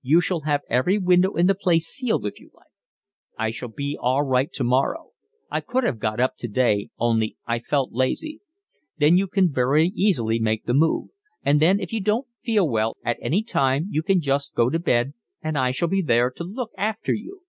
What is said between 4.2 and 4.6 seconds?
right